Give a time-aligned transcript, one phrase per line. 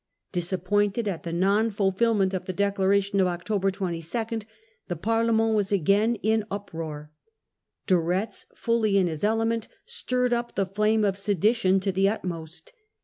[0.31, 1.19] Disappointed the court.
[1.19, 4.39] at the non fulfilment of the Declaration of October 22
[4.87, 7.11] the Parlement were again in uproar.
[7.85, 12.73] De Retz, fully in his element, stirred up the flame of sedition to the utmost.